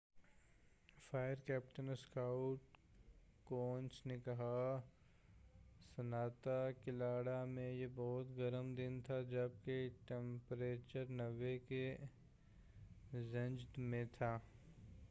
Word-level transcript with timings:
fire 1.11 1.35
captain 1.45 1.89
Scott 1.89 2.77
Koons 3.43 4.05
نے 4.05 4.17
کہا 4.25 4.79
Santa 5.95 6.57
Clara 6.85 7.43
میں 7.45 7.71
یہ 7.71 7.87
بہت 7.95 8.37
گرم 8.37 8.73
دن 8.75 8.99
تھا 9.05 9.21
جب 9.29 9.63
کہ 9.63 9.77
ٹمپریچر 10.05 11.11
90 11.13 11.57
کے 11.67 11.85
رینج 13.13 13.65
میں 13.77 14.03
تھا 14.11 14.37